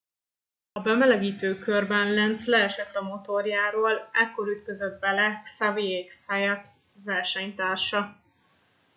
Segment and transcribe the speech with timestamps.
[0.71, 6.67] a bemelegítő körben lenz leesett a motorjáról ekkor ütközött bele xavier zayat
[7.03, 8.19] versenytársa